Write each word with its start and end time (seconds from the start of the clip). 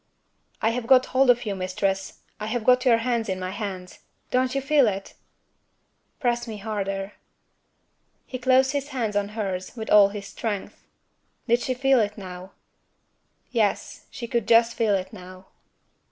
"I 0.63 0.71
have 0.71 0.87
got 0.87 1.05
hold 1.13 1.29
of 1.29 1.45
you, 1.45 1.53
Mistress! 1.53 2.21
I 2.39 2.47
have 2.47 2.63
got 2.63 2.85
your 2.85 2.97
hands 3.05 3.29
in 3.29 3.39
my 3.39 3.51
hands. 3.51 3.99
Don't 4.31 4.55
you 4.55 4.59
feel 4.59 4.87
it?" 4.87 5.13
"Press 6.19 6.47
me 6.47 6.57
harder." 6.57 7.13
He 8.25 8.39
closed 8.39 8.71
his 8.71 8.87
hands 8.87 9.15
on 9.15 9.29
hers 9.37 9.77
with 9.77 9.91
all 9.91 10.09
his 10.09 10.25
strength. 10.25 10.87
Did 11.47 11.59
she 11.59 11.75
feel 11.75 11.99
it 11.99 12.17
now? 12.17 12.53
Yes; 13.51 14.07
she 14.09 14.27
could 14.27 14.47
just 14.47 14.73
feel 14.73 14.95
it 14.95 15.13
now. 15.13 15.45